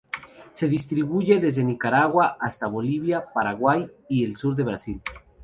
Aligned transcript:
Se 0.51 0.67
distribuye 0.67 1.39
desde 1.39 1.63
Nicaragua 1.63 2.35
hasta 2.39 2.65
Bolivia, 2.65 3.27
Paraguay 3.31 3.87
y 4.09 4.23
el 4.23 4.35
sur 4.35 4.55
de 4.55 4.63
Brasil. 4.63 4.99